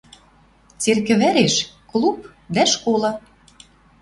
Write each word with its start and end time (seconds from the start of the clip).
Церкӹ 0.81 1.13
вӓреш— 1.21 1.55
клуб 1.89 2.19
дӓ 2.55 2.63
школа 2.71 3.11